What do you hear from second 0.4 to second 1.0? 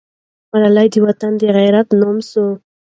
ملالۍ د